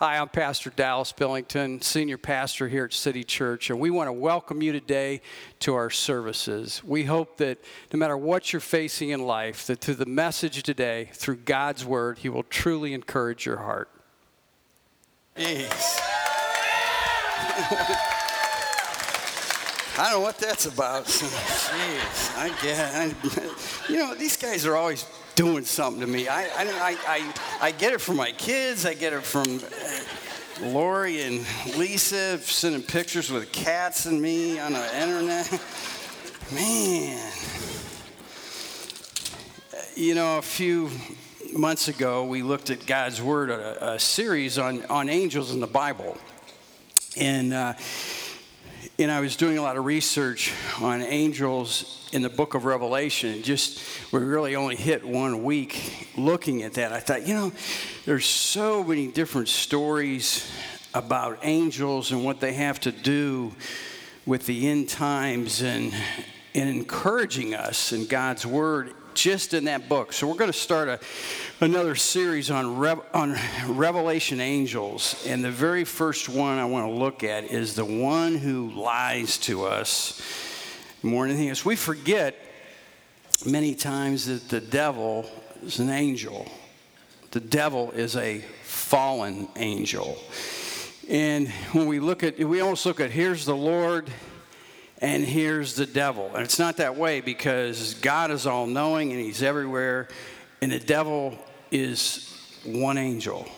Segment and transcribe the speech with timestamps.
[0.00, 4.12] Hi, I'm Pastor Dallas Billington, Senior Pastor here at City Church, and we want to
[4.12, 5.20] welcome you today
[5.58, 6.84] to our services.
[6.84, 7.58] We hope that
[7.92, 12.18] no matter what you're facing in life, that through the message today, through God's Word,
[12.18, 13.90] He will truly encourage your heart.
[15.36, 15.68] Jeez.
[19.98, 21.04] I don't know what that's about.
[21.06, 22.94] Jeez, I get.
[22.94, 25.04] I, you know, these guys are always
[25.38, 26.26] doing something to me.
[26.26, 28.84] I, I, I, I, get it from my kids.
[28.84, 29.60] I get it from
[30.62, 35.62] Lori and Lisa sending pictures with cats and me on the internet.
[36.52, 37.32] Man.
[39.94, 40.90] You know, a few
[41.52, 45.66] months ago, we looked at God's Word, a, a series on, on angels in the
[45.66, 46.16] Bible.
[47.16, 47.74] And, uh,
[49.00, 53.44] and I was doing a lot of research on angels in the book of Revelation.
[53.44, 53.80] Just
[54.12, 56.92] we really only hit one week looking at that.
[56.92, 57.52] I thought, you know,
[58.06, 60.50] there's so many different stories
[60.94, 63.54] about angels and what they have to do
[64.26, 65.94] with the end times and,
[66.56, 70.12] and encouraging us in God's word just in that book.
[70.12, 71.00] So we're going to start a,
[71.60, 72.66] another series on,
[73.12, 75.24] on Revelation angels.
[75.26, 79.38] And the very first one I want to look at is the one who lies
[79.38, 80.22] to us
[81.02, 81.64] more than anything else.
[81.64, 82.36] We forget
[83.44, 85.28] many times that the devil
[85.64, 86.46] is an angel.
[87.32, 90.16] The devil is a fallen angel.
[91.08, 94.10] And when we look at, we almost look at here's the Lord
[95.00, 96.30] and here's the devil.
[96.34, 100.08] And it's not that way because God is all knowing and he's everywhere,
[100.60, 101.38] and the devil
[101.70, 103.48] is one angel.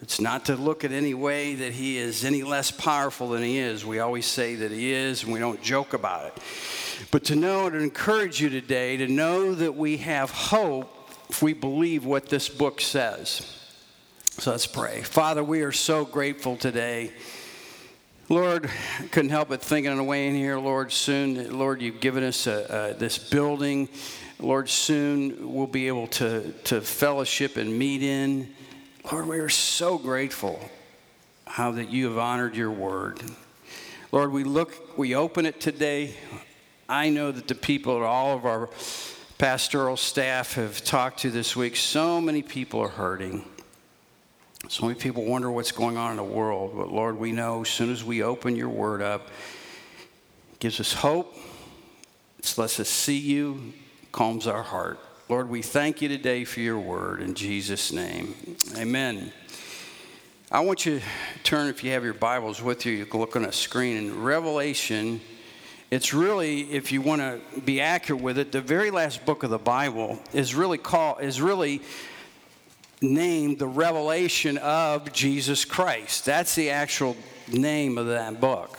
[0.00, 3.58] It's not to look at any way that he is any less powerful than he
[3.58, 3.84] is.
[3.84, 6.42] We always say that he is, and we don't joke about it.
[7.10, 10.94] But to know and encourage you today to know that we have hope
[11.28, 13.54] if we believe what this book says.
[14.38, 15.02] So let's pray.
[15.02, 17.10] Father, we are so grateful today.
[18.30, 18.68] Lord,
[19.10, 22.98] couldn't help but thinking way in here, Lord, soon, Lord, you've given us a, a,
[22.98, 23.88] this building.
[24.38, 28.52] Lord, soon we'll be able to, to fellowship and meet in.
[29.10, 30.60] Lord, we are so grateful
[31.46, 33.22] how that you have honored your word.
[34.12, 36.14] Lord, we look, we open it today.
[36.86, 38.68] I know that the people, all of our
[39.38, 43.46] pastoral staff have talked to this week, so many people are hurting.
[44.70, 46.74] So many people wonder what's going on in the world.
[46.76, 49.28] But Lord, we know as soon as we open your word up,
[50.52, 51.34] it gives us hope.
[52.38, 53.72] It lets us see you,
[54.12, 54.98] calms our heart.
[55.30, 58.34] Lord, we thank you today for your word in Jesus' name.
[58.76, 59.32] Amen.
[60.52, 61.04] I want you to
[61.44, 63.96] turn, if you have your Bibles with you, you can look on a screen.
[63.96, 65.22] In Revelation,
[65.90, 69.50] it's really, if you want to be accurate with it, the very last book of
[69.50, 71.80] the Bible is really called, is really
[73.00, 76.24] named the revelation of Jesus Christ.
[76.24, 77.16] That's the actual
[77.50, 78.78] name of that book.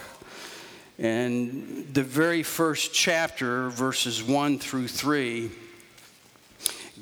[0.97, 5.49] And the very first chapter, verses 1 through 3,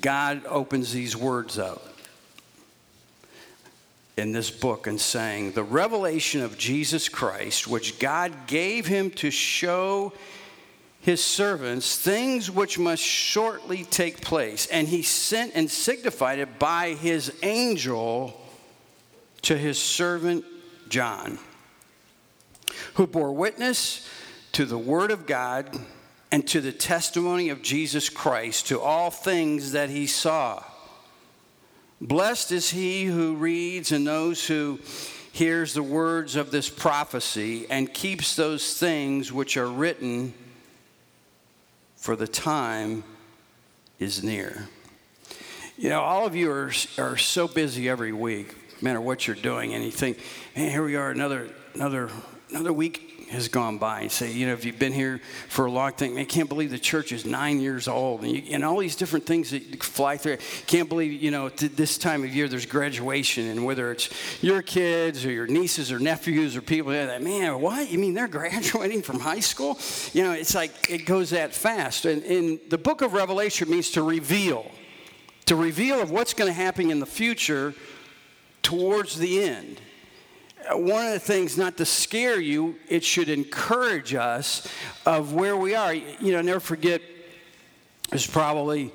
[0.02, 1.84] God opens these words up
[4.16, 9.32] in this book and saying, The revelation of Jesus Christ, which God gave him to
[9.32, 10.14] show
[11.08, 14.68] his servants things which must shortly take place.
[14.68, 18.38] And he sent and signified it by his angel
[19.44, 20.44] to his servant
[20.90, 21.40] John,
[22.96, 24.06] who bore witness
[24.52, 25.80] to the word of God
[26.30, 30.62] and to the testimony of Jesus Christ, to all things that he saw.
[32.02, 34.78] Blessed is he who reads and those who
[35.32, 40.34] hears the words of this prophecy and keeps those things which are written,
[42.08, 43.04] for the time
[44.00, 44.70] is near.
[45.78, 49.36] You know, all of you are, are so busy every week, no matter what you're
[49.36, 50.18] doing, and you think,
[50.56, 52.10] man, here we are, another, another,
[52.50, 55.72] another week has gone by and say, you know, if you've been here for a
[55.72, 58.78] long time, I can't believe the church is nine years old, and, you, and all
[58.78, 60.38] these different things that fly through.
[60.66, 64.10] Can't believe, you know, this time of year there's graduation, and whether it's
[64.42, 67.90] your kids or your nieces or nephews or people that, man, what?
[67.90, 69.78] You mean they're graduating from high school?
[70.14, 72.06] You know, it's like it goes that fast.
[72.06, 74.72] And, and the book of Revelation means to reveal,
[75.46, 77.74] to reveal of what's going to happen in the future
[78.62, 79.82] towards the end
[80.72, 84.68] one of the things, not to scare you, it should encourage us
[85.06, 85.94] of where we are.
[85.94, 88.92] You know, never forget, it was probably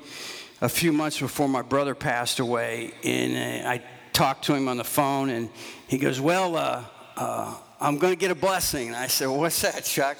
[0.61, 3.83] a few months before my brother passed away, and uh, I
[4.13, 5.49] talked to him on the phone, and
[5.87, 6.83] he goes, Well, uh,
[7.17, 8.87] uh, I'm going to get a blessing.
[8.87, 10.17] And I said, well, What's that, Chuck?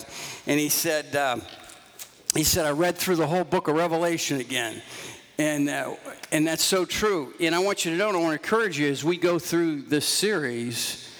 [0.48, 1.38] And he said, uh,
[2.34, 4.82] he said, I read through the whole book of Revelation again.
[5.38, 5.96] And, uh,
[6.32, 7.34] and that's so true.
[7.40, 9.40] And I want you to know, and I want to encourage you as we go
[9.40, 11.13] through this series,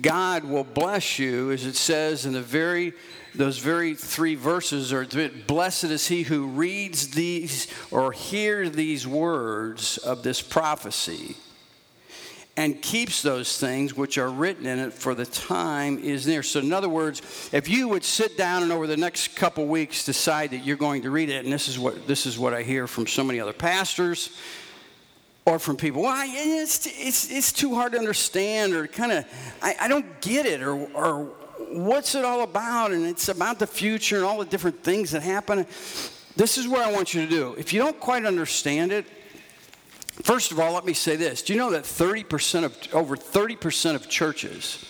[0.00, 2.94] God will bless you, as it says in the very
[3.34, 5.06] those very three verses are
[5.46, 11.36] blessed is he who reads these or hears these words of this prophecy
[12.56, 16.42] and keeps those things which are written in it for the time is near.
[16.42, 17.22] So in other words
[17.52, 21.02] if you would sit down and over the next couple weeks decide that you're going
[21.02, 23.40] to read it and this is what this is what i hear from so many
[23.40, 24.36] other pastors
[25.44, 29.24] or from people well it's, it's, it's too hard to understand or kind of
[29.60, 31.32] I, I don't get it or, or
[31.72, 32.92] what's it all about?
[32.92, 35.66] And it's about the future and all the different things that happen.
[36.36, 37.54] This is what I want you to do.
[37.58, 39.06] If you don't quite understand it,
[40.22, 41.42] first of all, let me say this.
[41.42, 44.84] Do you know that 30% of, over 30% of churches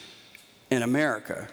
[0.70, 1.48] in America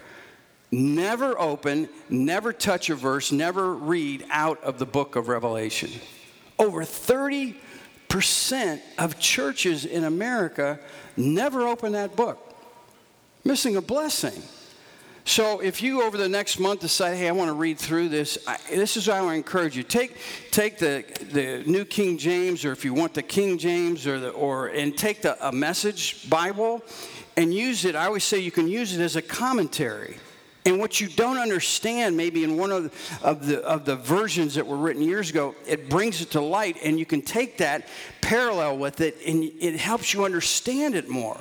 [0.71, 5.89] never open, never touch a verse, never read out of the book of Revelation?
[6.57, 7.55] Over 30%
[8.97, 10.79] of churches in America
[11.15, 12.37] never open that book.
[13.43, 14.41] Missing a blessing.
[15.25, 18.39] So if you over the next month decide, hey, I want to read through this,
[18.47, 19.83] I, this is what I encourage you.
[19.83, 20.17] Take,
[20.49, 24.29] take the, the New King James, or if you want the King James, or, the,
[24.29, 26.81] or and take the, a message Bible
[27.37, 27.95] and use it.
[27.95, 30.17] I always say you can use it as a commentary.
[30.65, 34.55] And what you don't understand, maybe in one of the, of the, of the versions
[34.55, 37.87] that were written years ago, it brings it to light, and you can take that
[38.21, 41.39] parallel with it, and it helps you understand it more.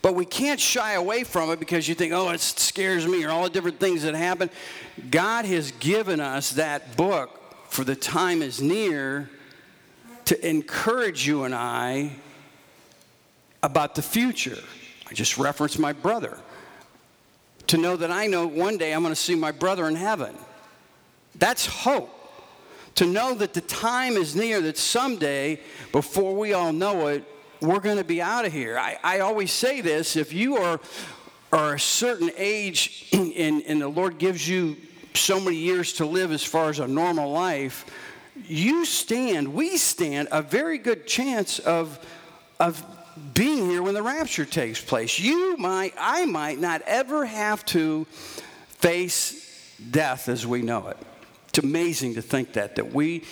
[0.00, 3.30] But we can't shy away from it because you think, oh, it scares me, or
[3.30, 4.48] all the different things that happen.
[5.10, 7.38] God has given us that book
[7.68, 9.28] for the time is near
[10.24, 12.12] to encourage you and I
[13.62, 14.58] about the future.
[15.10, 16.38] I just referenced my brother.
[17.68, 20.36] To know that I know one day I'm going to see my brother in heaven.
[21.36, 22.10] That's hope.
[22.96, 25.60] To know that the time is near, that someday,
[25.92, 27.24] before we all know it,
[27.60, 28.78] we're going to be out of here.
[28.78, 30.80] I, I always say this if you are,
[31.52, 34.76] are a certain age and, and the Lord gives you
[35.14, 37.86] so many years to live as far as a normal life,
[38.46, 42.04] you stand, we stand a very good chance of,
[42.58, 42.84] of
[43.34, 45.18] being here when the rapture takes place.
[45.18, 48.04] You might, I might not ever have to
[48.68, 50.96] face death as we know it.
[51.48, 53.24] It's amazing to think that, that we,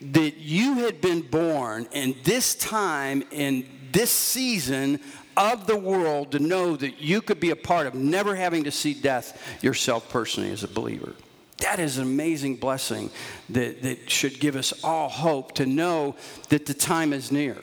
[0.00, 5.00] that you had been born in this time, in this season
[5.36, 8.70] of the world, to know that you could be a part of never having to
[8.70, 11.14] see death yourself personally as a believer.
[11.58, 13.10] That is an amazing blessing
[13.50, 16.14] that, that should give us all hope to know
[16.48, 17.56] that the time is near.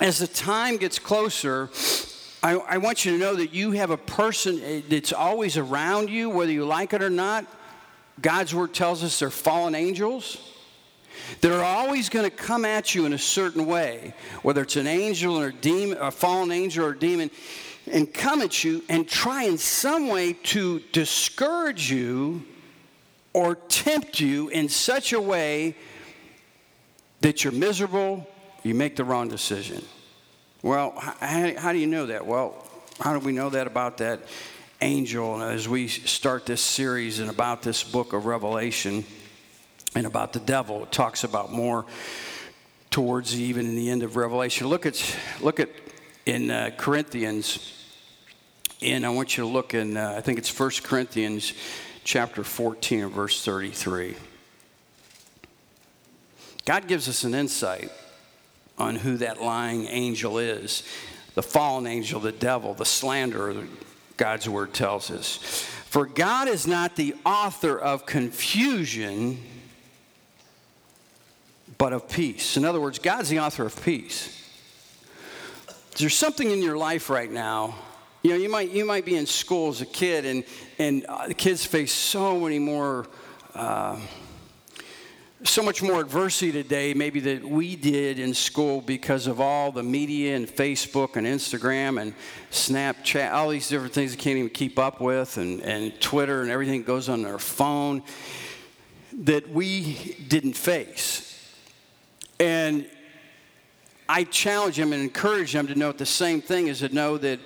[0.00, 1.70] As the time gets closer,
[2.42, 6.10] I, I want you to know that you have a person eh, that's always around
[6.10, 7.46] you, whether you like it or not.
[8.20, 10.52] God's word tells us they're fallen angels
[11.40, 14.12] that are always going to come at you in a certain way,
[14.42, 17.30] whether it's an angel or a demon, a fallen angel or a demon,
[17.90, 22.44] and come at you and try in some way to discourage you
[23.32, 25.74] or tempt you in such a way
[27.22, 28.26] that you're miserable,
[28.62, 29.84] you make the wrong decision.
[30.62, 32.26] Well, how, how do you know that?
[32.26, 32.66] Well,
[33.00, 34.20] how do we know that about that
[34.80, 35.42] angel?
[35.42, 39.04] as we start this series and about this book of Revelation,
[39.96, 40.82] and about the devil.
[40.82, 41.86] It talks about more
[42.90, 44.68] towards even in the end of Revelation.
[44.68, 45.70] Look at look at
[46.26, 47.72] in uh, Corinthians.
[48.82, 51.54] And I want you to look in uh, I think it's 1 Corinthians
[52.04, 54.16] chapter 14 verse 33.
[56.66, 57.90] God gives us an insight
[58.78, 60.82] on who that lying angel is
[61.34, 63.66] the fallen angel, the devil, the slanderer,
[64.16, 65.36] God's word tells us.
[65.86, 69.38] For God is not the author of confusion
[71.78, 72.56] but of peace.
[72.56, 74.32] In other words, God's the author of peace.
[75.98, 77.74] There's something in your life right now.
[78.22, 80.44] You know, you might, you might be in school as a kid, and,
[80.78, 83.06] and uh, the kids face so many more,
[83.54, 83.98] uh,
[85.44, 89.82] so much more adversity today, maybe that we did in school because of all the
[89.82, 92.14] media and Facebook and Instagram and
[92.50, 96.50] Snapchat, all these different things they can't even keep up with, and, and Twitter and
[96.50, 98.02] everything that goes on their phone
[99.12, 101.52] that we didn't face.
[102.40, 102.88] And
[104.08, 107.40] I challenge them and encourage them to note the same thing is to know that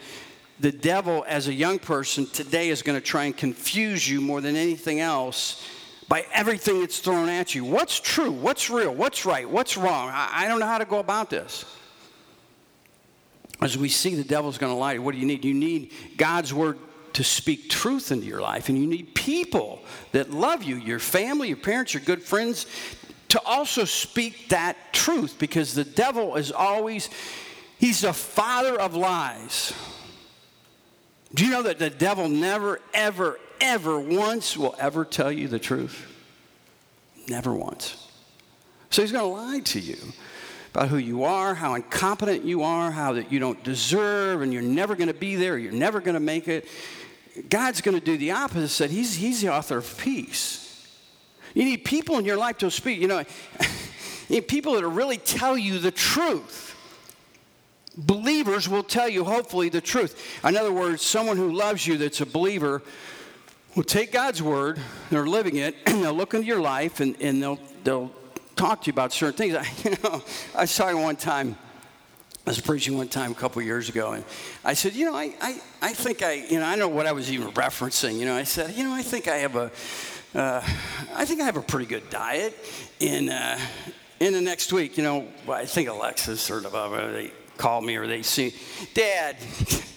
[0.61, 4.41] the devil, as a young person, today is going to try and confuse you more
[4.41, 5.67] than anything else
[6.11, 7.65] by everything that's thrown at you.
[7.65, 8.33] What's true?
[8.33, 8.93] What's real?
[8.93, 9.49] What's right?
[9.49, 10.11] What's wrong?
[10.13, 11.65] I, I don't know how to go about this.
[13.63, 15.45] As we see the devil's going to lie, what do you need?
[15.45, 16.79] You need God's word
[17.13, 21.47] to speak truth into your life, and you need people that love you, your family,
[21.47, 22.67] your parents, your good friends,
[23.29, 27.09] to also speak that truth because the devil is always,
[27.79, 29.73] he's the father of lies.
[31.35, 35.59] Do you know that the devil never, ever, ever once will ever tell you the
[35.59, 36.07] truth?
[37.29, 38.09] Never once.
[38.91, 39.97] So he's going to lie to you
[40.75, 44.63] about who you are, how incompetent you are, how that you don't deserve, and you're
[44.63, 46.67] never going to be there, you're never going to make it.
[47.49, 48.91] God's going to do the opposite.
[48.91, 50.67] He's, he's the author of peace.
[51.55, 53.01] You need people in your life to speak.
[53.01, 53.19] You know,
[54.29, 56.77] you need people that really tell you the truth.
[57.97, 60.41] Believers will tell you, hopefully, the truth.
[60.45, 62.83] In other words, someone who loves you that's a believer
[63.75, 67.43] will take God's word, they're living it, and they'll look into your life and, and
[67.43, 68.11] they'll, they'll
[68.57, 69.55] talk to you about certain things.
[69.55, 70.23] I, you know,
[70.55, 71.57] I talking one time,
[72.47, 74.25] I was preaching one time a couple years ago, and
[74.65, 77.13] I said, you know, I, I, I think I, you know, I know what I
[77.13, 78.19] was even referencing.
[78.19, 79.71] You know, I said, you know, I think I have a,
[80.35, 80.63] uh,
[81.15, 82.57] I think I have a pretty good diet.
[82.99, 83.59] In uh,
[84.21, 88.07] in the next week, you know, I think Alexis or uh, they call me or
[88.07, 88.55] they see,
[88.95, 89.37] Dad.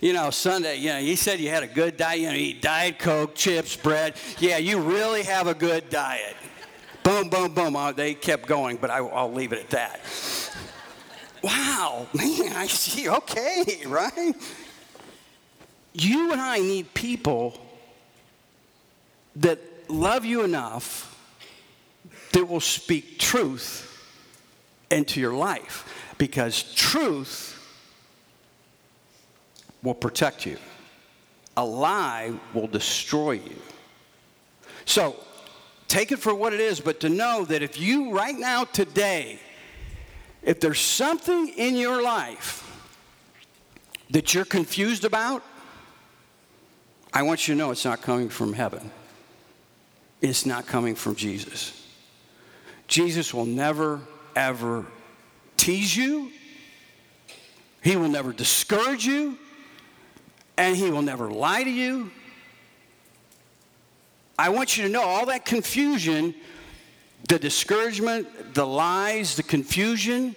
[0.00, 2.20] You know, Sunday, you know, you said you had a good diet.
[2.20, 4.14] You know, eat Diet Coke, chips, bread.
[4.38, 6.36] Yeah, you really have a good diet.
[7.02, 7.76] Boom, boom, boom.
[7.76, 10.00] Oh, they kept going, but I, I'll leave it at that.
[11.42, 13.08] Wow, man, I see.
[13.08, 14.34] Okay, right?
[15.94, 17.58] You and I need people
[19.36, 21.12] that love you enough
[22.32, 23.82] that will speak truth
[24.90, 27.55] into your life because truth
[29.86, 30.58] will protect you.
[31.56, 33.56] A lie will destroy you.
[34.84, 35.16] So
[35.86, 39.38] take it for what it is, but to know that if you, right now, today,
[40.42, 42.64] if there's something in your life
[44.10, 45.42] that you're confused about,
[47.12, 48.90] I want you to know it's not coming from heaven
[50.20, 51.86] It's not coming from Jesus.
[52.88, 54.00] Jesus will never,
[54.34, 54.84] ever
[55.56, 56.32] tease you,
[57.82, 59.38] He will never discourage you,
[60.56, 62.10] and He will never lie to you.
[64.38, 66.34] I want you to know all that confusion,
[67.28, 70.36] the discouragement, the lies, the confusion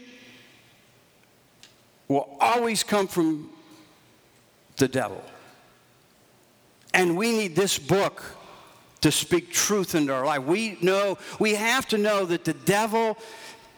[2.08, 3.50] will always come from
[4.78, 5.24] the devil.
[6.94, 8.24] And we need this book
[9.02, 10.44] to speak truth into our life.
[10.44, 13.18] We know, we have to know that the devil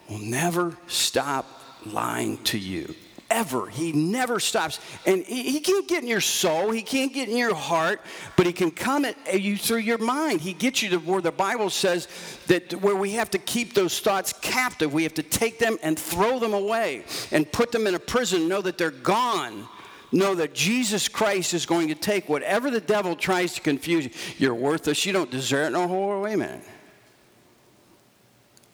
[0.10, 1.46] will never stop
[1.86, 2.96] lying to you.
[3.32, 3.70] Ever.
[3.70, 4.82] He never stops.
[5.06, 8.02] And he, he can't get in your soul, he can't get in your heart,
[8.36, 10.42] but he can come at you through your mind.
[10.42, 12.10] He gets you to where the Bible says
[12.48, 14.94] that where we have to keep those thoughts captive.
[14.94, 18.50] We have to take them and throw them away and put them in a prison,
[18.50, 19.68] know that they're gone
[20.14, 24.12] know that Jesus Christ is going to take whatever the devil tries to confuse you.
[24.38, 25.06] You're worthless.
[25.06, 25.70] You don't deserve it.
[25.72, 26.66] No, wait a minute.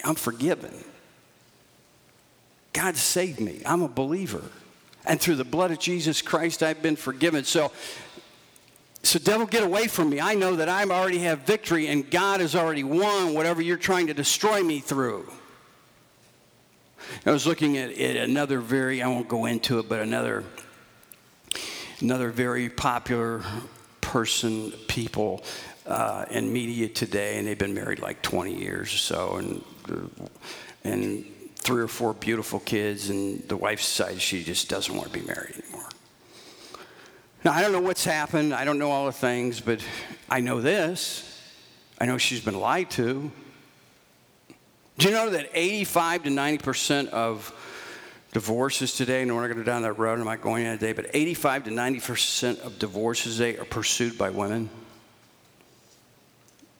[0.03, 0.83] I'm forgiven.
[2.77, 3.59] God saved me.
[3.65, 4.43] I'm a believer.
[5.03, 7.43] And through the blood of Jesus Christ, I've been forgiven.
[7.43, 7.71] So,
[9.01, 10.21] so devil, get away from me.
[10.21, 14.05] I know that I already have victory and God has already won whatever you're trying
[14.07, 15.27] to destroy me through.
[17.25, 20.43] I was looking at, at another very, I won't go into it, but another
[21.99, 23.41] another very popular
[24.01, 25.43] person, people
[25.87, 29.63] uh, in media today, and they've been married like 20 years or so, and
[30.83, 31.25] and
[31.67, 35.25] three or four beautiful kids, and the wife decides she just doesn't want to be
[35.25, 35.89] married anymore.
[37.43, 38.53] Now I don't know what's happened.
[38.53, 39.81] I don't know all the things, but
[40.29, 41.41] I know this.
[41.99, 43.29] I know she's been lied to.
[44.97, 47.53] Do you know that 85 to 90 percent of
[48.31, 50.71] divorces today, and we're not going to go down that road, I'm not going in
[50.77, 54.69] today, but 85 to 90% of divorces today are pursued by women.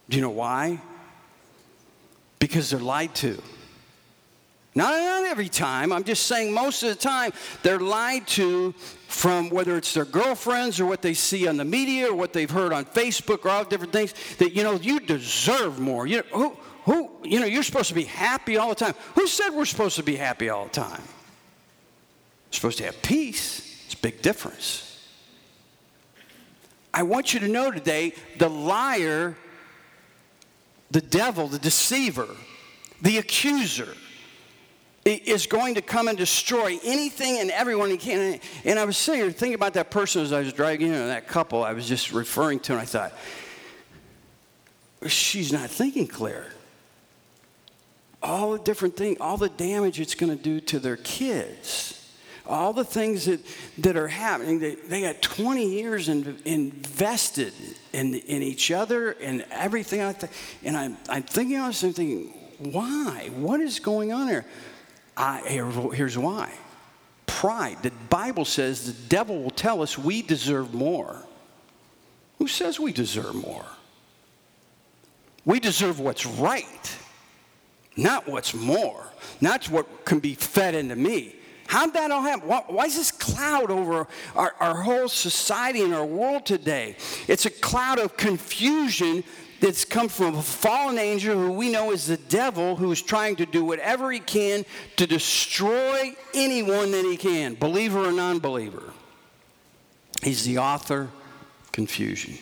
[0.08, 0.80] Do you know why?
[2.40, 3.42] Because they're lied to.
[4.78, 8.74] Not, not every time, I'm just saying most of the time they're lied to
[9.08, 12.52] from whether it's their girlfriends or what they see on the media or what they've
[12.52, 16.06] heard on Facebook or all different things that, you know, you deserve more.
[16.06, 18.94] You know, who, who, you know, you're supposed to be happy all the time.
[19.16, 21.02] Who said we're supposed to be happy all the time?
[22.52, 23.84] supposed to have peace.
[23.86, 25.08] It's a big difference.
[26.94, 29.36] I want you to know today the liar,
[30.92, 32.28] the devil, the deceiver,
[33.02, 33.96] the accuser
[35.16, 38.40] is going to come and destroy anything and everyone he can.
[38.66, 41.28] And I was sitting here thinking about that person as I was driving in, that
[41.28, 43.14] couple I was just referring to, and I thought,
[45.08, 46.52] she's not thinking clear.
[48.22, 51.94] All the different things, all the damage it's going to do to their kids
[52.48, 53.40] all the things that,
[53.80, 54.60] that are happening.
[54.60, 57.54] They, they got 20 years in, invested
[57.94, 60.32] in, in each other and everything like that.
[60.64, 63.30] And I'm, I'm thinking this, I'm thinking, why?
[63.36, 64.46] What is going on here?
[65.18, 66.54] I, here's why
[67.28, 67.78] pride.
[67.84, 71.24] The Bible says the devil will tell us we deserve more.
[72.40, 73.66] Who says we deserve more?
[75.46, 76.98] We deserve what's right,
[77.96, 79.08] not what's more,
[79.40, 81.36] not what can be fed into me.
[81.68, 82.48] How'd that all happen?
[82.48, 86.96] Why, why, is this cloud over our, our whole society and our world today?
[87.28, 89.24] It's a cloud of confusion
[89.60, 93.46] that's come from a fallen angel who we know is the devil who's trying to
[93.46, 94.66] do whatever he can
[94.98, 98.94] to destroy anyone that he can, believer or non believer.
[100.24, 101.02] He's the author
[101.64, 102.38] of confusion.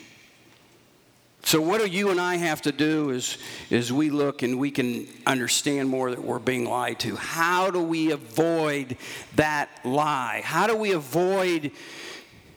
[1.45, 3.38] So, what do you and I have to do is,
[3.69, 7.15] is we look and we can understand more that we're being lied to.
[7.15, 8.98] How do we avoid
[9.36, 10.41] that lie?
[10.43, 11.69] How do we avoid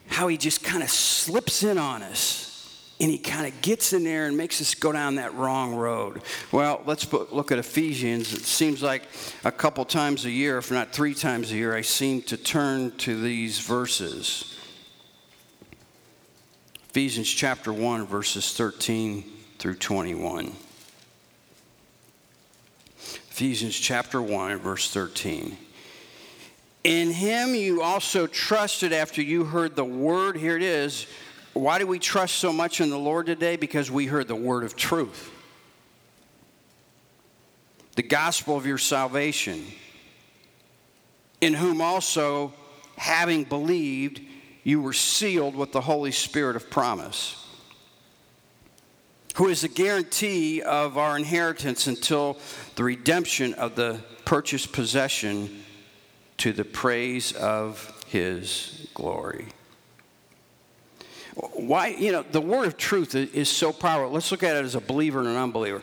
[0.06, 2.47] how he just kind of slips in on us?
[3.00, 6.22] And he kind of gets in there and makes us go down that wrong road.
[6.50, 8.32] Well, let's look at Ephesians.
[8.32, 9.04] It seems like
[9.44, 12.96] a couple times a year, if not three times a year, I seem to turn
[12.98, 14.56] to these verses.
[16.90, 19.24] Ephesians chapter 1, verses 13
[19.58, 20.52] through 21.
[23.30, 25.56] Ephesians chapter 1, verse 13.
[26.82, 31.06] In him you also trusted after you heard the word, here it is
[31.58, 33.56] why do we trust so much in the Lord today?
[33.56, 35.30] Because we heard the word of truth,
[37.96, 39.64] the gospel of your salvation,
[41.40, 42.52] in whom also,
[42.96, 44.20] having believed,
[44.64, 47.46] you were sealed with the Holy Spirit of promise,
[49.36, 52.38] who is the guarantee of our inheritance until
[52.74, 55.64] the redemption of the purchased possession
[56.38, 59.48] to the praise of his glory
[61.38, 64.12] why, you know, the word of truth is so powerful.
[64.12, 65.82] Let's look at it as a believer and an unbeliever.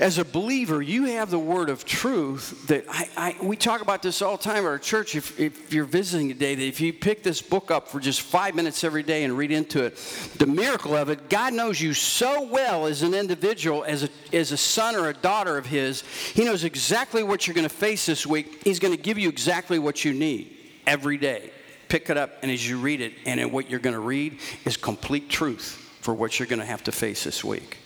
[0.00, 4.02] As a believer, you have the word of truth that I, I we talk about
[4.02, 5.14] this all the time at our church.
[5.14, 8.56] If, if you're visiting today, that if you pick this book up for just five
[8.56, 9.96] minutes every day and read into it,
[10.38, 14.50] the miracle of it, God knows you so well as an individual, as a, as
[14.50, 16.02] a son or a daughter of His.
[16.34, 18.62] He knows exactly what you're going to face this week.
[18.64, 21.52] He's going to give you exactly what you need every day
[21.88, 24.76] pick it up, and as you read it, and what you're going to read is
[24.76, 27.78] complete truth for what you're going to have to face this week.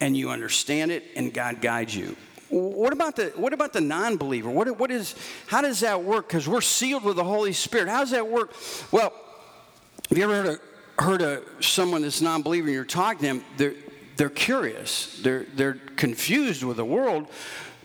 [0.00, 2.16] And you understand it, and God guides you.
[2.50, 4.50] What about the what about the non-believer?
[4.50, 5.14] What, what is
[5.46, 6.28] how does that work?
[6.28, 7.88] Because we're sealed with the Holy Spirit.
[7.88, 8.52] How does that work?
[8.92, 9.12] Well,
[10.08, 10.60] have you ever heard of,
[10.98, 13.44] heard of someone that's non-believer and you're talking to them?
[13.56, 13.74] They're
[14.16, 15.18] they're curious.
[15.22, 17.28] They're they're confused with the world,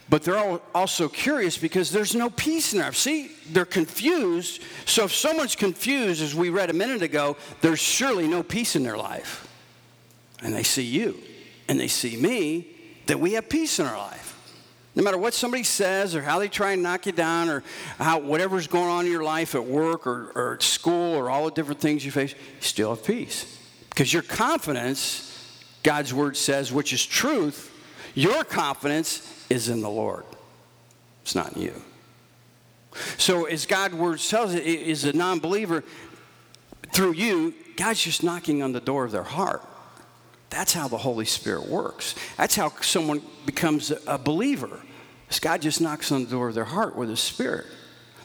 [0.09, 2.91] but they're also curious because there's no peace in there.
[2.93, 4.61] See, they're confused.
[4.85, 8.83] So if someone's confused, as we read a minute ago, there's surely no peace in
[8.83, 9.47] their life.
[10.41, 11.19] And they see you
[11.67, 12.67] and they see me,
[13.05, 14.35] that we have peace in our life.
[14.95, 17.63] No matter what somebody says or how they try and knock you down or
[17.99, 21.45] how whatever's going on in your life at work or, or at school or all
[21.45, 23.57] the different things you face, you still have peace.
[23.89, 27.71] Because your confidence, God's word says, which is truth,
[28.15, 30.25] your confidence is in the Lord.
[31.23, 31.81] It's not in you.
[33.17, 35.83] So, as God's word tells it, is a non believer
[36.91, 39.63] through you, God's just knocking on the door of their heart.
[40.49, 42.15] That's how the Holy Spirit works.
[42.37, 44.79] That's how someone becomes a believer.
[45.41, 47.67] God just knocks on the door of their heart with His Spirit.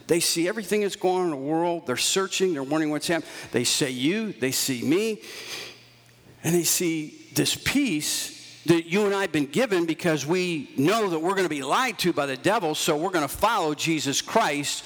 [0.06, 1.86] They see everything that's going on in the world.
[1.86, 2.54] They're searching.
[2.54, 3.30] They're wondering what's happening.
[3.52, 4.32] They say you.
[4.32, 5.20] They see me.
[6.42, 8.33] And they see this peace
[8.66, 11.62] that you and I have been given because we know that we're going to be
[11.62, 14.84] lied to by the devil, so we're going to follow Jesus Christ,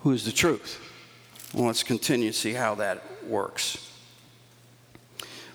[0.00, 0.80] who is the truth.
[1.52, 3.84] Well, let's continue to see how that works.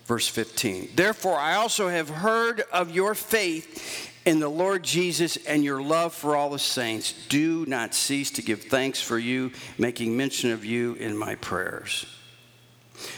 [0.06, 5.63] Verse 15 Therefore, I also have heard of your faith in the Lord Jesus and
[5.63, 7.13] your love for all the saints.
[7.27, 12.12] Do not cease to give thanks for you, making mention of you in my prayers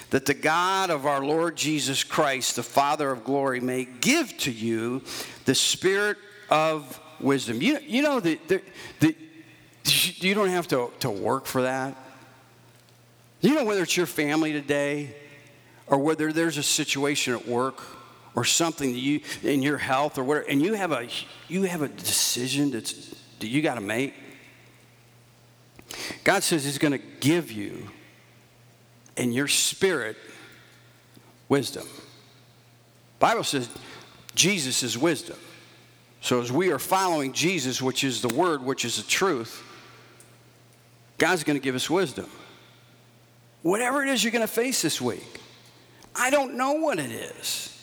[0.10, 4.52] that the God of our Lord Jesus Christ, the Father of glory, may give to
[4.52, 5.02] you
[5.46, 6.18] the spirit
[6.50, 7.62] of wisdom.
[7.62, 8.62] You, you know that,
[9.84, 11.96] you don't have to, to work for that.
[13.42, 15.16] You know whether it's your family today
[15.88, 17.82] or whether there's a situation at work
[18.36, 21.08] or something that you in your health or whatever, and you have a
[21.48, 24.14] you have a decision that's that you got to make.
[26.24, 27.90] God says He's going to give you
[29.18, 30.18] in your spirit
[31.50, 31.88] wisdom.
[33.20, 33.70] Bible says
[34.34, 35.38] Jesus is wisdom.
[36.22, 39.64] So as we are following Jesus, which is the word, which is the truth,
[41.18, 42.30] God's going to give us wisdom.
[43.62, 45.40] Whatever it is you're going to face this week,
[46.16, 47.80] I don't know what it is,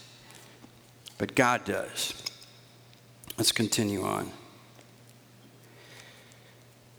[1.19, 2.15] but God does.
[3.39, 4.31] Let's continue on.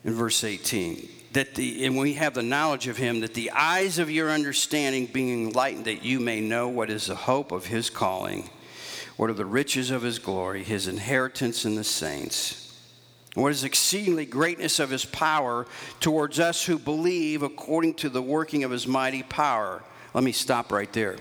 [0.06, 4.00] In verse 18, that the, and we have the knowledge of him, that the eyes
[4.00, 7.90] of your understanding being enlightened, that you may know what is the hope of his
[7.90, 8.50] calling,
[9.16, 12.64] what are the riches of his glory, his inheritance in the saints
[13.36, 15.66] what is exceedingly greatness of his power
[16.00, 19.82] towards us who believe according to the working of his mighty power.
[20.14, 21.18] Let me stop right there.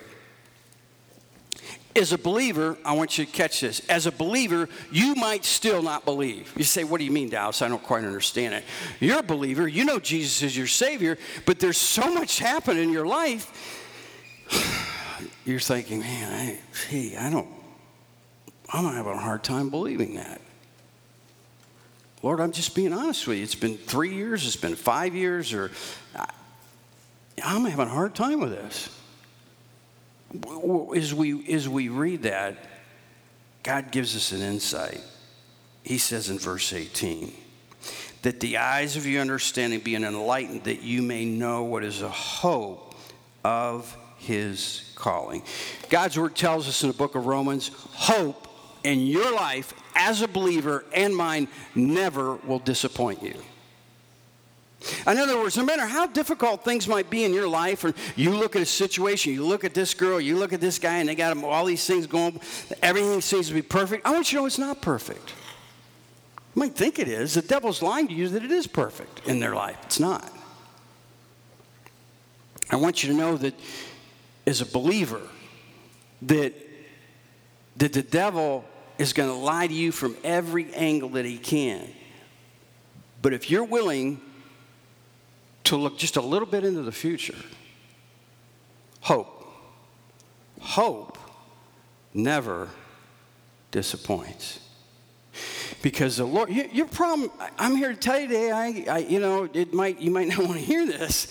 [1.95, 3.81] As a believer, I want you to catch this.
[3.89, 6.53] As a believer, you might still not believe.
[6.57, 7.61] You say, What do you mean, Dallas?
[7.61, 8.65] I don't quite understand it.
[8.99, 12.91] You're a believer, you know Jesus is your Savior, but there's so much happening in
[12.91, 13.79] your life.
[15.45, 17.49] You're thinking, Man, I, gee, I don't,
[18.73, 20.41] I'm having a hard time believing that.
[22.23, 23.43] Lord, I'm just being honest with you.
[23.43, 25.73] It's been three years, it's been five years, or
[27.45, 28.89] I'm having a hard time with this.
[30.97, 32.57] As we, as we read that,
[33.63, 35.01] God gives us an insight.
[35.83, 37.33] He says in verse 18,
[38.23, 42.09] that the eyes of your understanding be enlightened, that you may know what is the
[42.09, 42.95] hope
[43.45, 45.43] of his calling.
[45.91, 48.49] God's word tells us in the book of Romans hope
[48.85, 53.35] in your life as a believer and mine never will disappoint you.
[55.07, 58.31] In other words, no matter how difficult things might be in your life, or you
[58.31, 61.09] look at a situation, you look at this girl, you look at this guy, and
[61.09, 62.41] they got all these things going,
[62.83, 64.07] everything seems to be perfect.
[64.07, 65.35] I want you to know it's not perfect.
[66.55, 67.35] You might think it is.
[67.35, 69.79] The devil's lying to you that it is perfect in their life.
[69.85, 70.31] It's not.
[72.71, 73.55] I want you to know that
[74.47, 75.21] as a believer,
[76.23, 76.55] that,
[77.77, 78.65] that the devil
[78.99, 81.89] is going to lie to you from every angle that he can.
[83.21, 84.21] But if you're willing
[85.65, 87.37] to look just a little bit into the future,
[89.01, 89.47] hope,
[90.61, 91.19] hope
[92.15, 92.69] never
[93.71, 94.61] disappoints.
[95.81, 99.49] Because the Lord, your problem, I'm here to tell you today, I, I you know,
[99.53, 101.27] it might, you might not want to hear this,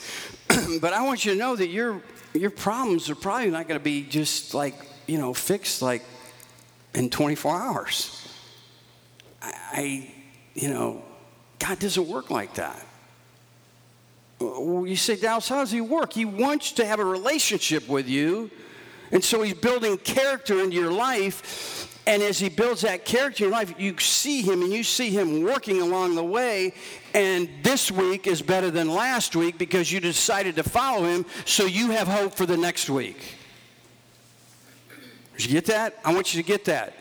[0.81, 2.01] but I want you to know that your,
[2.33, 4.75] your problems are probably not going to be just like,
[5.07, 6.03] you know, fixed like
[6.93, 8.17] in 24 hours.
[9.41, 10.11] I,
[10.53, 11.03] you know,
[11.59, 12.85] God doesn't work like that.
[14.41, 16.13] You say, Dallas, how does he work?
[16.13, 18.49] He wants to have a relationship with you.
[19.11, 21.87] And so he's building character into your life.
[22.07, 25.11] And as he builds that character in your life, you see him and you see
[25.11, 26.73] him working along the way.
[27.13, 31.65] And this week is better than last week because you decided to follow him, so
[31.65, 33.35] you have hope for the next week.
[35.37, 35.99] Did you get that?
[36.03, 36.93] I want you to get that.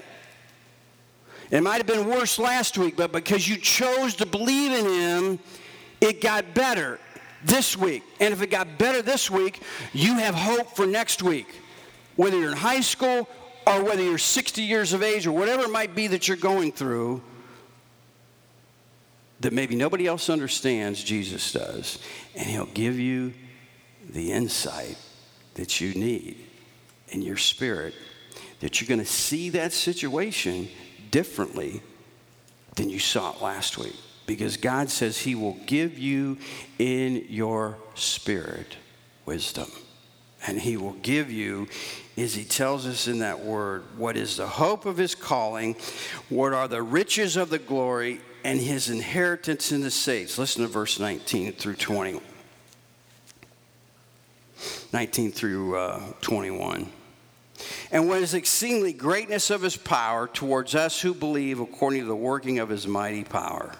[1.51, 5.39] It might have been worse last week, but because you chose to believe in Him,
[6.01, 7.01] it got better
[7.45, 8.03] this week.
[8.21, 11.47] And if it got better this week, you have hope for next week.
[12.17, 13.29] Whether you're in high school
[13.67, 16.73] or whether you're 60 years of age or whatever it might be that you're going
[16.73, 17.23] through,
[19.41, 21.99] that maybe nobody else understands, Jesus does.
[22.35, 23.33] And He'll give you
[24.09, 24.99] the insight
[25.55, 26.45] that you need
[27.09, 27.95] in your spirit
[28.61, 30.69] that you're going to see that situation
[31.11, 31.83] differently
[32.77, 33.97] than you saw it last week.
[34.31, 36.39] Because God says He will give you
[36.79, 38.77] in your spirit
[39.27, 39.69] wisdom.
[40.47, 41.67] And He will give you,
[42.17, 45.75] as He tells us in that word, what is the hope of His calling,
[46.29, 50.39] what are the riches of the glory, and His inheritance in the saints.
[50.39, 52.21] Listen to verse 19 through 20.
[54.93, 56.89] 19 through uh, 21
[57.91, 62.17] and what is exceedingly greatness of his power towards us who believe according to the
[62.17, 63.73] working of his mighty power,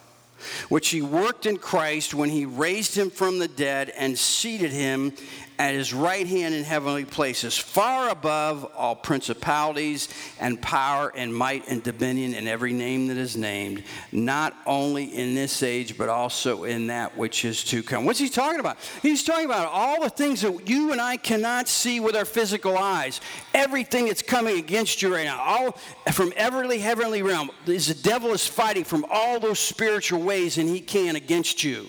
[0.69, 5.13] which he worked in Christ when he raised him from the dead and seated him
[5.61, 10.09] at his right hand in heavenly places, far above all principalities
[10.41, 15.35] and power and might and dominion and every name that is named, not only in
[15.35, 18.07] this age, but also in that which is to come.
[18.07, 18.79] What's he talking about?
[19.03, 22.79] He's talking about all the things that you and I cannot see with our physical
[22.79, 23.21] eyes.
[23.53, 25.73] Everything that's coming against you right now, all
[26.13, 30.81] from every heavenly realm, the devil is fighting from all those spiritual ways, and he
[30.81, 31.87] can against you.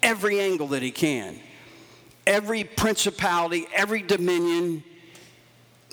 [0.00, 1.40] Every angle that he can
[2.26, 4.82] every principality, every dominion.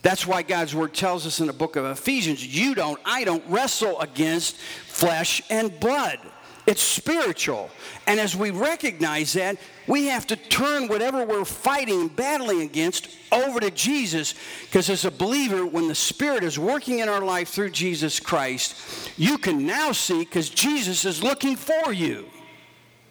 [0.02, 3.44] That's why God's word tells us in the book of Ephesians you don't, I don't
[3.48, 6.20] wrestle against flesh and blood.
[6.67, 7.70] It's spiritual.
[8.06, 13.60] And as we recognize that, we have to turn whatever we're fighting battling against over
[13.60, 14.36] to Jesus.
[14.62, 19.12] Because as a believer, when the Spirit is working in our life through Jesus Christ,
[19.17, 22.30] you can now see because Jesus is looking for you.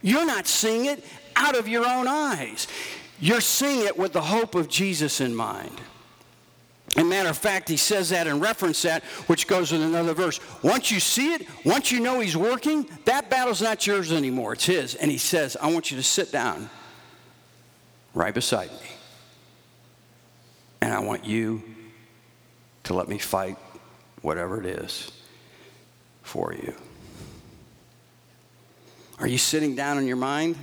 [0.00, 1.04] You're not seeing it
[1.36, 2.66] out of your own eyes.
[3.20, 5.80] You're seeing it with the hope of Jesus in mind.
[6.96, 10.40] And matter of fact, he says that and reference that, which goes in another verse.
[10.62, 14.54] Once you see it, once you know he's working, that battle's not yours anymore.
[14.54, 14.94] It's his.
[14.96, 16.68] And he says, I want you to sit down
[18.12, 18.88] right beside me.
[20.80, 21.62] And I want you
[22.84, 23.56] to let me fight
[24.22, 25.12] whatever it is
[26.22, 26.74] for you.
[29.20, 30.56] Are you sitting down in your mind?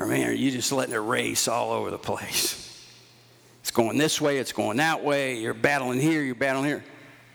[0.00, 2.66] Or man, are you just letting it race all over the place?
[3.60, 6.82] It's going this way, it's going that way, you're battling here, you're battling here.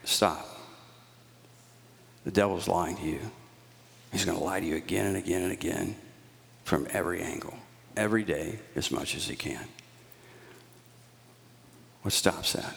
[0.03, 0.47] Stop.
[2.23, 3.19] The devil's lying to you.
[4.11, 5.95] He's going to lie to you again and again and again
[6.63, 7.53] from every angle,
[7.95, 9.67] every day, as much as he can.
[12.01, 12.75] What stops that?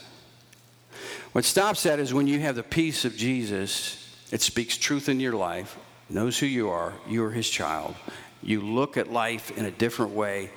[1.32, 5.18] What stops that is when you have the peace of Jesus, it speaks truth in
[5.18, 5.78] your life,
[6.10, 7.94] knows who you are, you are his child.
[8.42, 10.50] You look at life in a different way,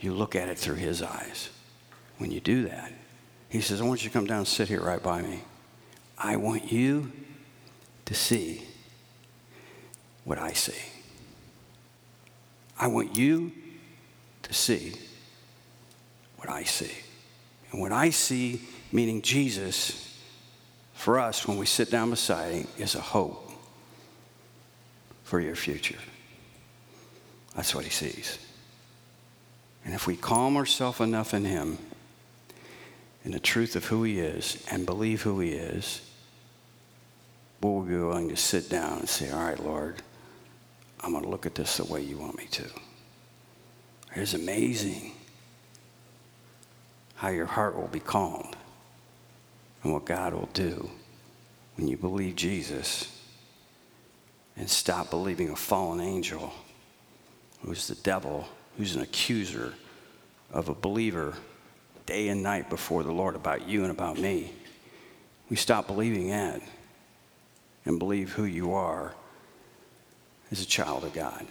[0.00, 1.50] you look at it through his eyes.
[2.18, 2.92] When you do that,
[3.48, 5.40] he says, I want you to come down and sit here right by me.
[6.18, 7.12] I want you
[8.06, 8.62] to see
[10.24, 10.80] what I see.
[12.78, 13.52] I want you
[14.42, 14.94] to see
[16.36, 16.92] what I see.
[17.70, 18.60] And what I see,
[18.92, 20.20] meaning Jesus,
[20.94, 23.50] for us when we sit down beside him, is a hope
[25.24, 25.98] for your future.
[27.56, 28.38] That's what he sees.
[29.84, 31.78] And if we calm ourselves enough in him,
[33.24, 36.08] in the truth of who he is, and believe who he is,
[37.60, 40.02] we'll be willing to sit down and say, All right, Lord,
[41.00, 42.64] I'm going to look at this the way you want me to.
[44.14, 45.12] It's amazing
[47.16, 48.56] how your heart will be calmed
[49.82, 50.90] and what God will do
[51.76, 53.20] when you believe Jesus
[54.56, 56.52] and stop believing a fallen angel
[57.66, 58.46] who's the devil,
[58.78, 59.74] who's an accuser
[60.52, 61.34] of a believer
[62.06, 64.52] day and night before the Lord about you and about me.
[65.50, 66.62] We stop believing that
[67.84, 69.14] and believe who you are
[70.52, 71.44] as a child of God.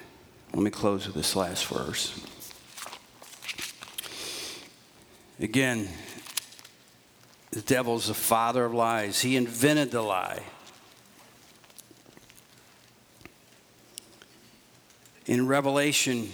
[0.53, 2.25] Let me close with this last verse.
[5.39, 5.89] Again,
[7.51, 9.21] the devil's the father of lies.
[9.21, 10.43] He invented the lie.
[15.27, 16.29] In Revelation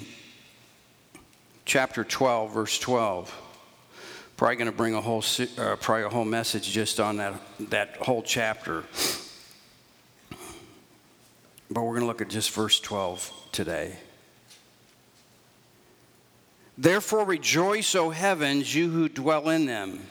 [1.63, 3.33] chapter 12, verse 12,
[4.35, 5.23] probably going to bring a whole,
[5.57, 7.35] uh, probably a whole message just on that,
[7.69, 8.83] that whole chapter.
[11.69, 13.95] But we're going to look at just verse 12 today.
[16.77, 20.01] Therefore rejoice, O heavens, you who dwell in them.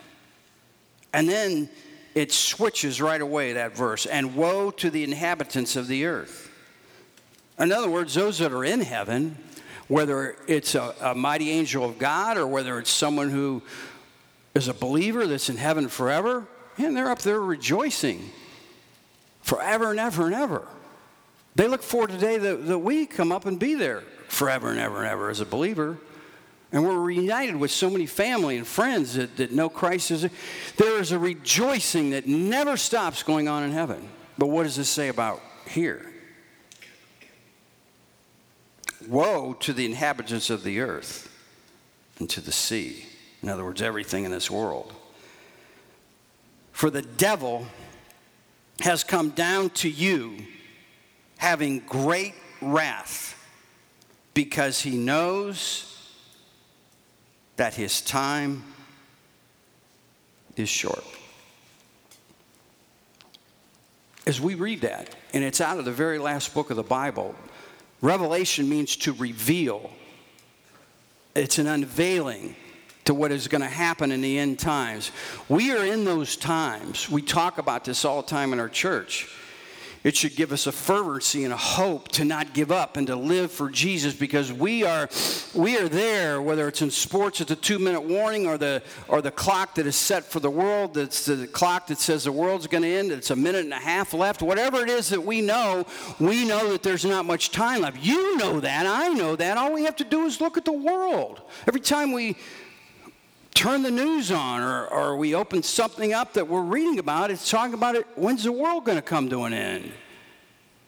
[1.13, 1.69] And then
[2.15, 4.07] it switches right away, that verse.
[4.07, 6.50] And woe to the inhabitants of the earth.
[7.59, 9.37] In other words, those that are in heaven,
[9.87, 13.61] whether it's a, a mighty angel of God or whether it's someone who
[14.55, 18.29] is a believer that's in heaven forever, and they're up there rejoicing
[19.41, 20.67] forever and ever and ever.
[21.55, 24.69] They look forward to the day that, that we come up and be there forever
[24.69, 25.97] and ever and ever as a believer.
[26.71, 30.11] And we're reunited with so many family and friends that, that know Christ.
[30.11, 30.21] Is,
[30.77, 34.07] there is a rejoicing that never stops going on in heaven.
[34.37, 36.10] But what does this say about here?
[39.07, 41.31] Woe to the inhabitants of the earth
[42.19, 43.05] and to the sea.
[43.41, 44.93] In other words, everything in this world.
[46.71, 47.65] For the devil
[48.81, 50.37] has come down to you
[51.37, 53.37] having great wrath
[54.33, 55.87] because he knows
[57.57, 58.63] that his time
[60.55, 61.03] is short.
[64.25, 67.35] As we read that, and it's out of the very last book of the Bible,
[68.01, 69.91] revelation means to reveal,
[71.35, 72.55] it's an unveiling
[73.05, 75.11] to what is going to happen in the end times.
[75.49, 77.09] We are in those times.
[77.09, 79.27] We talk about this all the time in our church.
[80.03, 83.15] It should give us a fervency and a hope to not give up and to
[83.15, 85.07] live for Jesus because we are,
[85.53, 89.21] we are there, whether it's in sports at the two minute warning or the, or
[89.21, 92.65] the clock that is set for the world, that's the clock that says the world's
[92.65, 95.39] going to end, it's a minute and a half left, whatever it is that we
[95.39, 95.85] know,
[96.19, 97.97] we know that there's not much time left.
[98.01, 99.57] You know that, I know that.
[99.57, 101.41] All we have to do is look at the world.
[101.67, 102.37] Every time we
[103.53, 107.49] turn the news on or, or we open something up that we're reading about, it's
[107.49, 109.91] talking about it, when's the world going to come to an end?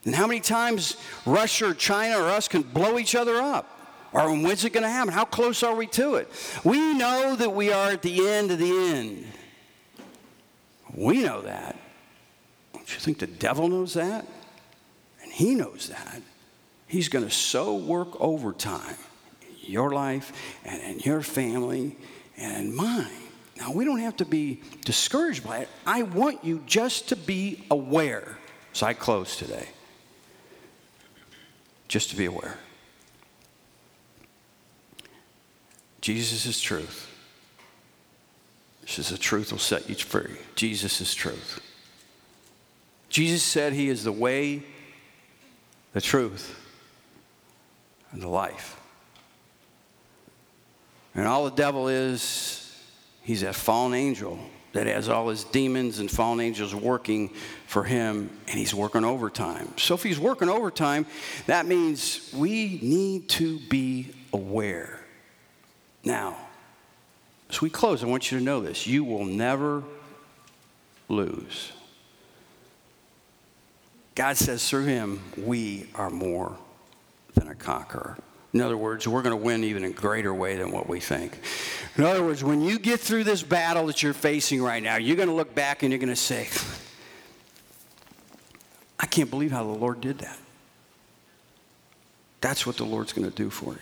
[0.06, 3.70] And how many times Russia or China or us can blow each other up?
[4.12, 5.14] Or when's it going to happen?
[5.14, 6.30] How close are we to it?
[6.64, 9.26] We know that we are at the end of the end.
[10.94, 11.80] We know that.
[12.74, 14.28] Don't you think the devil knows that?
[15.24, 16.22] And he knows that.
[16.86, 18.98] He's going to so work overtime
[19.70, 21.96] your life and in your family
[22.38, 23.08] and mine
[23.58, 25.70] Now, we don't have to be discouraged by it.
[25.86, 28.38] I want you just to be aware.
[28.74, 29.68] So I close today.
[31.88, 32.58] Just to be aware.
[36.02, 37.10] Jesus is truth.
[38.82, 40.36] This is the truth will set you free.
[40.56, 41.62] Jesus is truth.
[43.10, 44.64] Jesus said he is the way,
[45.94, 46.60] the truth,
[48.12, 48.80] and the life.
[51.16, 52.76] And all the devil is,
[53.22, 54.40] he's that fallen angel
[54.74, 57.30] that has all his demons and fallen angels working
[57.68, 59.72] for him, and he's working overtime.
[59.78, 61.06] So if he's working overtime,
[61.46, 65.00] that means we need to be aware.
[66.04, 66.38] Now,
[67.50, 69.84] as we close, I want you to know this you will never
[71.08, 71.72] lose.
[74.16, 76.58] God says through him, we are more
[77.36, 78.18] than a conqueror.
[78.54, 81.00] In other words, we're going to win even in a greater way than what we
[81.00, 81.40] think.
[81.98, 85.16] In other words, when you get through this battle that you're facing right now, you're
[85.16, 86.48] going to look back and you're going to say,
[89.00, 90.38] I can't believe how the Lord did that.
[92.42, 93.80] That's what the Lord's going to do for you.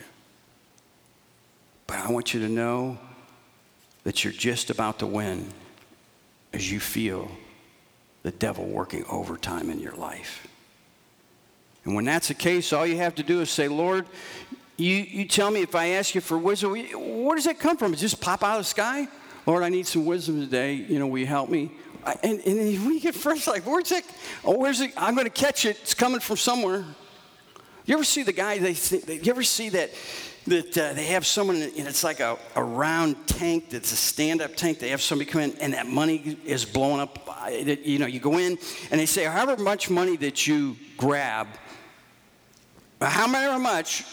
[1.87, 2.97] But I want you to know
[4.03, 5.49] that you're just about to win
[6.53, 7.29] as you feel
[8.23, 10.47] the devil working overtime in your life.
[11.83, 14.05] And when that's the case, all you have to do is say, Lord,
[14.77, 17.93] you, you tell me if I ask you for wisdom, where does that come from?
[17.93, 19.07] It just pop out of the sky?
[19.45, 20.73] Lord, I need some wisdom today.
[20.73, 21.71] You know, will you help me?
[22.23, 22.41] And,
[22.87, 24.05] we get first like, where's it?
[24.43, 24.91] Oh, where's it?
[24.97, 25.77] I'm going to catch it.
[25.81, 26.85] It's coming from somewhere.
[27.85, 28.75] You ever see the guy, they,
[29.15, 29.91] you ever see that
[30.47, 34.41] that uh, they have someone, and it's like a, a round tank that's a stand
[34.41, 34.79] up tank.
[34.79, 37.29] They have somebody come in, and that money is blowing up.
[37.51, 38.57] You know, you go in,
[38.89, 41.47] and they say, however much money that you grab,
[42.99, 44.03] however much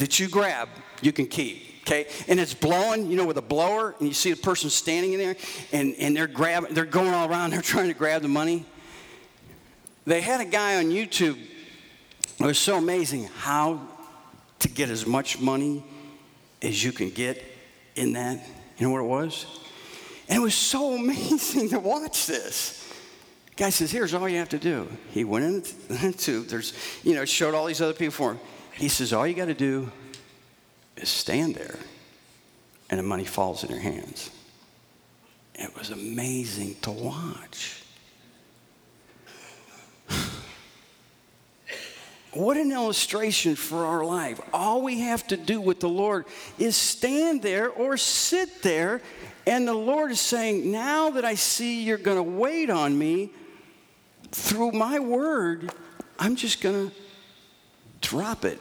[0.00, 0.68] that you grab,
[1.02, 1.66] you can keep.
[1.82, 5.12] Okay, and it's blowing, you know, with a blower, and you see a person standing
[5.12, 5.36] in there,
[5.72, 8.64] and, and they're grabbing, they're going all around, they're trying to grab the money.
[10.06, 11.38] They had a guy on YouTube.
[12.38, 13.80] It was so amazing how
[14.60, 15.84] to get as much money
[16.62, 17.42] as you can get
[17.96, 18.46] in that.
[18.78, 19.46] You know what it was?
[20.28, 22.76] And it was so amazing to watch this.
[23.56, 24.88] Guy says, Here's all you have to do.
[25.10, 28.40] He went into, there's, you know, showed all these other people for him.
[28.80, 29.92] He says, All you got to do
[30.96, 31.78] is stand there,
[32.88, 34.30] and the money falls in your hands.
[35.54, 37.82] It was amazing to watch.
[42.32, 44.40] What an illustration for our life.
[44.54, 46.24] All we have to do with the Lord
[46.58, 49.02] is stand there or sit there,
[49.46, 53.30] and the Lord is saying, Now that I see you're going to wait on me
[54.30, 55.70] through my word,
[56.18, 56.96] I'm just going to
[58.00, 58.58] drop it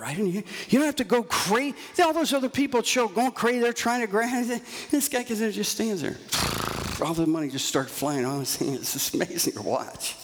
[0.00, 0.42] right in here.
[0.68, 1.76] You don't have to go crazy.
[2.02, 4.62] All those other people show going crazy, they're trying to grab it.
[4.90, 6.16] This guy just stands there.
[7.06, 8.40] All the money just starts flying on.
[8.60, 10.16] It's amazing to watch.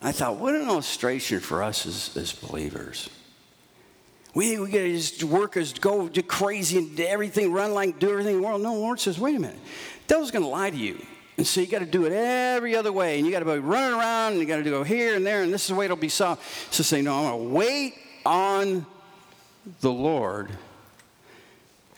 [0.00, 3.10] I thought, what an illustration for us as, as believers.
[4.34, 8.10] We, we got to just work as go crazy and do everything, run like, do
[8.10, 8.60] everything in the world.
[8.60, 9.58] No, the Lord says, wait a minute.
[10.06, 11.04] Devil's going to lie to you.
[11.38, 13.16] And so you got to do it every other way.
[13.16, 15.42] And you got to be running around and you got to go here and there.
[15.42, 16.42] And this is the way it'll be solved.
[16.70, 17.94] So say, no, I'm going to wait
[18.26, 18.84] on
[19.80, 20.50] the Lord.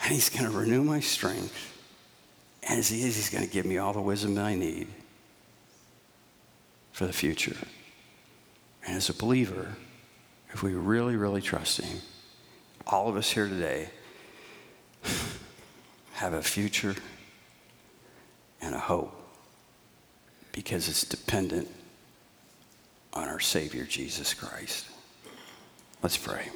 [0.03, 1.75] And he's going to renew my strength.
[2.62, 4.87] And as he is, he's going to give me all the wisdom that I need
[6.93, 7.57] for the future.
[8.87, 9.77] And as a believer,
[10.53, 11.99] if we really, really trust Him,
[12.87, 13.91] all of us here today
[16.14, 16.97] have a future
[18.61, 19.14] and a hope
[20.53, 21.69] because it's dependent
[23.12, 24.87] on our Savior, Jesus Christ.
[26.03, 26.49] Let's pray.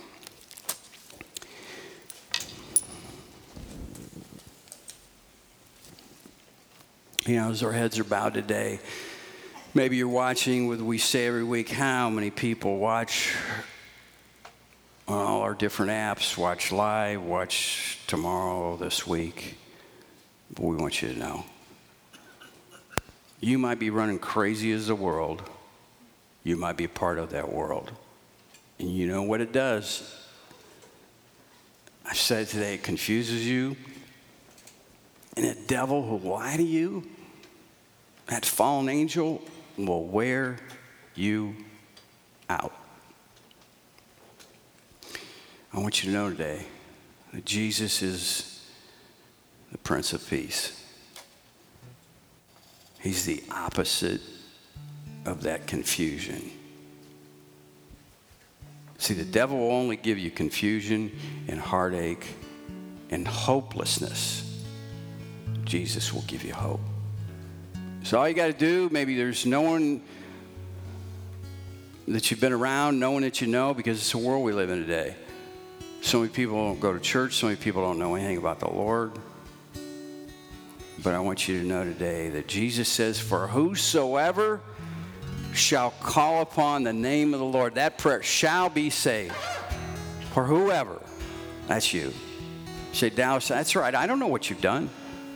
[7.27, 8.81] You know, as our heads are bowed today,
[9.75, 13.35] Maybe you're watching with we say every week how many people watch
[15.09, 19.57] on all our different apps, watch live, watch tomorrow, this week.
[20.55, 21.47] But we want you to know.
[23.41, 25.43] You might be running crazy as the world.
[26.45, 27.93] You might be part of that world.
[28.79, 30.19] And you know what it does?
[32.05, 33.77] I said today, it confuses you.
[35.37, 37.09] And the devil will lie to you,
[38.27, 39.41] that fallen angel
[39.79, 40.59] will wear
[41.15, 41.57] you
[42.51, 42.73] out.
[45.73, 46.67] I want you to know today
[47.33, 48.69] that Jesus is
[49.71, 50.85] the Prince of Peace.
[53.01, 54.21] He's the opposite
[55.25, 56.51] of that confusion.
[59.03, 61.11] See, the devil will only give you confusion
[61.49, 62.25] and heartache
[63.11, 64.63] and hopelessness.
[65.65, 66.79] Jesus will give you hope.
[68.05, 70.03] So all you got to do, maybe there's no one
[72.07, 74.71] that you've been around, no one that you know, because it's the world we live
[74.71, 75.17] in today.
[76.03, 78.71] So many people don't go to church, so many people don't know anything about the
[78.71, 79.19] Lord.
[81.03, 84.61] But I want you to know today that Jesus says, For whosoever
[85.55, 89.35] shall call upon the name of the Lord, that prayer shall be saved.
[90.33, 91.01] For whoever,
[91.67, 92.13] that's you.
[92.93, 93.95] say, Dallas, that's right.
[93.95, 94.89] I don't know what you've done.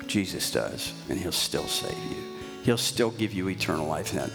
[0.07, 2.27] Jesus does, and he'll still save you.
[2.63, 4.31] He'll still give you eternal life then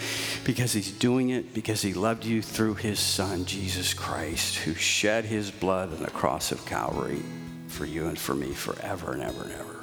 [0.46, 5.26] because he's doing it because he loved you through his son, Jesus Christ, who shed
[5.26, 7.22] his blood on the cross of Calvary
[7.68, 9.82] for you and for me forever and ever and ever.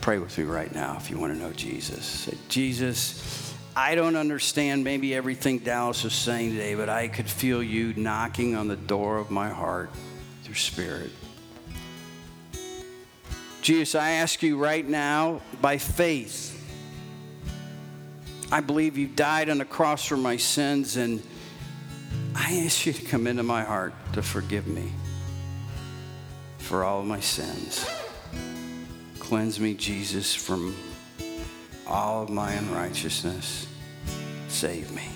[0.00, 2.06] Pray with me right now if you want to know Jesus.
[2.06, 7.62] Say, Jesus, I don't understand maybe everything Dallas is saying today, but I could feel
[7.62, 9.90] you knocking on the door of my heart
[10.44, 11.10] through Spirit.
[13.60, 16.54] Jesus, I ask you right now by faith.
[18.50, 21.22] I believe you died on the cross for my sins, and
[22.34, 24.90] I ask you to come into my heart to forgive me
[26.56, 27.86] for all of my sins.
[29.18, 30.74] Cleanse me, Jesus, from
[31.86, 33.66] all of my unrighteousness.
[34.48, 35.08] Save me.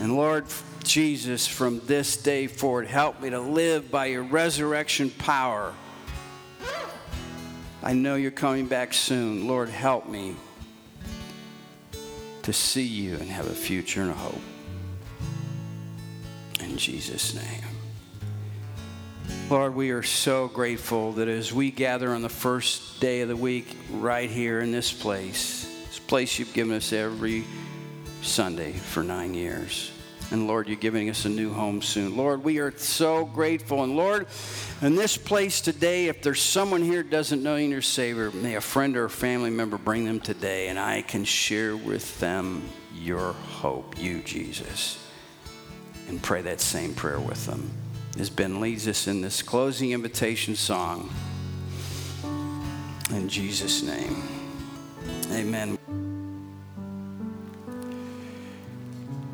[0.00, 0.44] And Lord
[0.82, 5.72] Jesus, from this day forward, help me to live by your resurrection power
[7.84, 9.46] I know you're coming back soon.
[9.46, 10.36] Lord, help me
[12.42, 14.40] to see you and have a future and a hope.
[16.60, 17.73] In Jesus' name.
[19.50, 23.36] Lord, we are so grateful that as we gather on the first day of the
[23.36, 27.44] week right here in this place, this place you've given us every
[28.22, 29.92] Sunday for nine years.
[30.30, 32.16] And Lord, you're giving us a new home soon.
[32.16, 33.84] Lord, we are so grateful.
[33.84, 34.28] And Lord,
[34.80, 38.62] in this place today, if there's someone here doesn't know you, your Savior, may a
[38.62, 42.62] friend or a family member bring them today, and I can share with them
[42.94, 45.06] your hope, you, Jesus,
[46.08, 47.70] and pray that same prayer with them.
[48.16, 51.12] As Ben leads us in this closing invitation song,
[53.10, 54.22] in Jesus' name,
[55.32, 55.76] amen.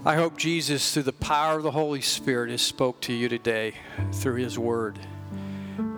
[0.06, 3.74] I hope Jesus, through the power of the Holy Spirit, has spoke to you today
[4.12, 4.98] through His Word.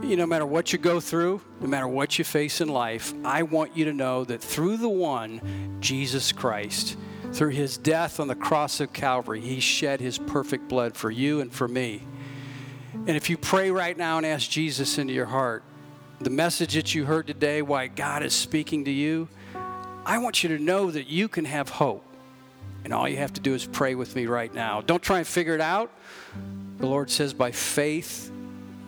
[0.03, 3.15] You know, no matter what you go through, no matter what you face in life,
[3.25, 6.97] I want you to know that through the one, Jesus Christ,
[7.33, 11.41] through His death on the cross of Calvary, He shed His perfect blood for you
[11.41, 12.03] and for me.
[12.95, 15.63] And if you pray right now and ask Jesus into your heart,
[16.21, 19.29] the message that you heard today, why God is speaking to you,
[20.05, 22.05] I want you to know that you can have hope
[22.85, 24.81] and all you have to do is pray with me right now.
[24.81, 25.91] Don't try and figure it out.
[26.79, 28.31] The Lord says, by faith,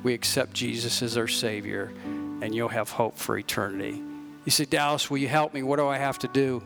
[0.02, 1.92] we accept Jesus as our Savior,
[2.42, 4.02] and you'll have hope for eternity.
[4.44, 5.62] You say, Dallas, will you help me?
[5.62, 6.62] What do I have to do?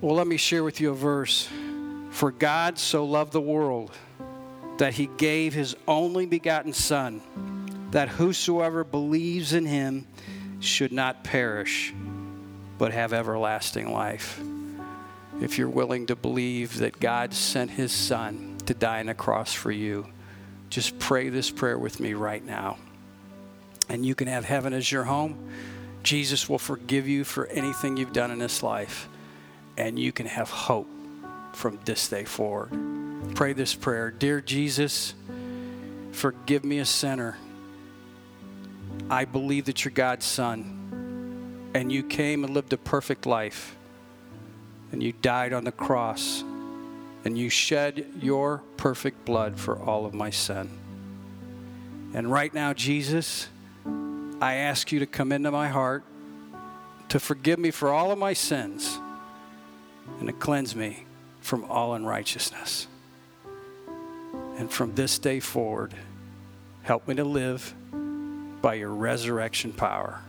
[0.00, 1.48] Well, let me share with you a verse.
[2.10, 3.92] For God so loved the world
[4.78, 7.20] that he gave his only begotten Son,
[7.90, 10.06] that whosoever believes in him
[10.60, 11.92] should not perish,
[12.78, 14.40] but have everlasting life
[15.40, 19.52] if you're willing to believe that God sent his son to die on a cross
[19.52, 20.06] for you,
[20.68, 22.76] just pray this prayer with me right now.
[23.88, 25.50] And you can have heaven as your home.
[26.02, 29.08] Jesus will forgive you for anything you've done in this life.
[29.76, 30.88] And you can have hope
[31.52, 33.07] from this day forward.
[33.34, 35.14] Pray this prayer Dear Jesus,
[36.12, 37.38] forgive me a sinner.
[39.10, 43.76] I believe that you're God's son, and you came and lived a perfect life
[44.92, 46.42] and you died on the cross
[47.24, 50.70] and you shed your perfect blood for all of my sin.
[52.14, 53.48] And right now, Jesus,
[54.40, 56.04] I ask you to come into my heart,
[57.10, 58.98] to forgive me for all of my sins,
[60.20, 61.04] and to cleanse me
[61.40, 62.86] from all unrighteousness.
[64.58, 65.94] And from this day forward,
[66.82, 67.72] help me to live
[68.60, 70.20] by your resurrection power.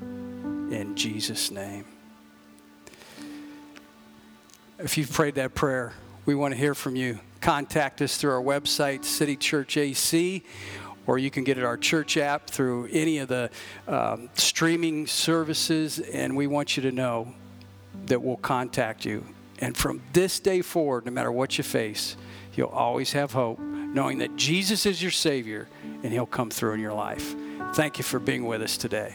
[0.00, 1.84] In Jesus' name.
[4.78, 5.92] If you've prayed that prayer,
[6.24, 7.20] we want to hear from you.
[7.42, 10.42] Contact us through our website, City Church AC,
[11.06, 13.50] or you can get it our church app through any of the
[13.86, 17.34] um, streaming services, and we want you to know
[18.06, 19.26] that we'll contact you.
[19.58, 22.16] And from this day forward, no matter what you face,
[22.56, 25.68] you'll always have hope, knowing that Jesus is your Savior
[26.02, 27.34] and He'll come through in your life.
[27.74, 29.14] Thank you for being with us today.